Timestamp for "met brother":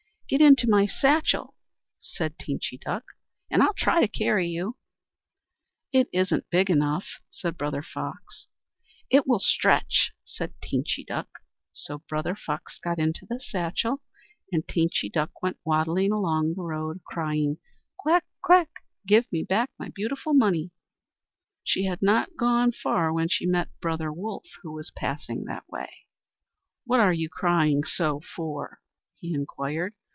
23.45-24.13